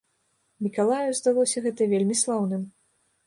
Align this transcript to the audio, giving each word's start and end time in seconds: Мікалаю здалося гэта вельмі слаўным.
Мікалаю 0.67 1.09
здалося 1.19 1.63
гэта 1.67 1.87
вельмі 1.93 2.15
слаўным. 2.25 2.65